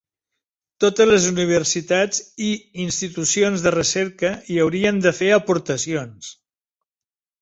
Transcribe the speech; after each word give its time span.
Totes 0.83 1.09
les 1.09 1.25
universitats 1.31 2.23
i 2.45 2.49
institucions 2.85 3.67
de 3.67 3.75
recerca 3.77 4.33
hi 4.55 4.59
haurien 4.65 5.03
de 5.05 5.13
fer 5.19 5.31
aportacions. 5.37 6.33